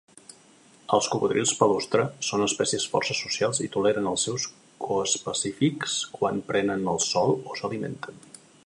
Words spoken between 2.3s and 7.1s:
espècies força socials i toleren els seus coespecífics quan prenen el